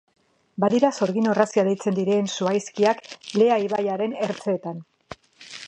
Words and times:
Badira 0.63 0.89
sorgin 1.05 1.27
orrazia 1.33 1.65
deitzen 1.67 1.99
diren 1.99 2.31
zuhaizkiak 2.37 3.05
Lea 3.43 3.61
ibaiaren 3.67 4.17
ertzeetan. 4.29 4.81